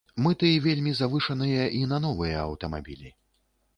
[0.27, 3.09] Мыты вельмі завышаныя і на новыя аўтамабілі.